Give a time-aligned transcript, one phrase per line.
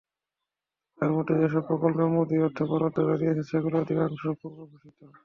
[0.99, 4.97] তাঁর মতে, যেসব প্রকল্পে মোদি অর্থ বরাদ্দের কথা জানিয়েছেন, সেগুলোর অধিকাংশই পূর্বঘোষিত।